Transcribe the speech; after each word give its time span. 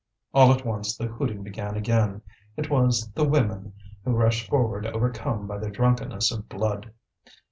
All 0.33 0.51
at 0.51 0.65
once 0.65 0.97
the 0.97 1.05
hooting 1.05 1.43
began 1.43 1.77
again. 1.77 2.23
It 2.57 2.71
was 2.71 3.11
the 3.11 3.23
women, 3.23 3.73
who 4.03 4.13
rushed 4.13 4.49
forward 4.49 4.87
overcome 4.87 5.45
by 5.45 5.59
the 5.59 5.69
drunkenness 5.69 6.31
of 6.31 6.49
blood. 6.49 6.91